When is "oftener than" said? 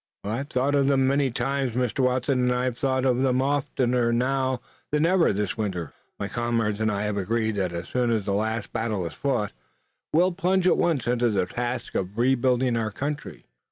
3.39-5.05